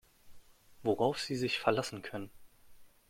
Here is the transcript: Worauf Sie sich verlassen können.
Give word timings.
Worauf 0.81 1.19
Sie 1.19 1.35
sich 1.35 1.59
verlassen 1.59 2.01
können. 2.01 2.31